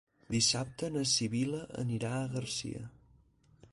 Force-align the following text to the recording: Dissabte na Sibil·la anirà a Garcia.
Dissabte 0.35 0.87
na 0.95 1.03
Sibil·la 1.11 1.61
anirà 1.83 2.15
a 2.23 2.27
Garcia. 2.35 2.83